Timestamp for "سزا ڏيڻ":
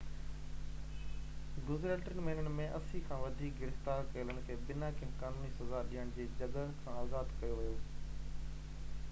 5.61-6.17